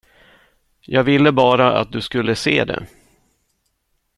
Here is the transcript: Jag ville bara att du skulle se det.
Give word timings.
Jag 0.81 1.03
ville 1.03 1.31
bara 1.31 1.79
att 1.79 1.91
du 1.91 2.01
skulle 2.01 2.35
se 2.35 2.65
det. 2.65 2.87